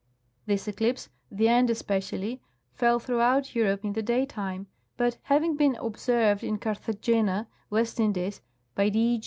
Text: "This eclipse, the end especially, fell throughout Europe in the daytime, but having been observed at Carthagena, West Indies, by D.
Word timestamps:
"This 0.47 0.67
eclipse, 0.67 1.09
the 1.29 1.47
end 1.47 1.69
especially, 1.69 2.41
fell 2.73 2.97
throughout 2.97 3.53
Europe 3.53 3.85
in 3.85 3.93
the 3.93 4.01
daytime, 4.01 4.65
but 4.97 5.19
having 5.21 5.55
been 5.55 5.75
observed 5.75 6.43
at 6.43 6.59
Carthagena, 6.59 7.45
West 7.69 7.99
Indies, 7.99 8.41
by 8.73 8.89
D. 8.89 9.19